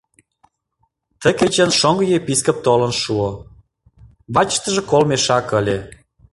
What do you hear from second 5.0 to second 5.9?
мешак ыле.